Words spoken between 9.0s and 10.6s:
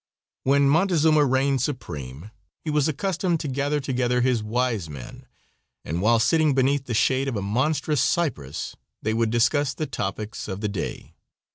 they would discuss the topics of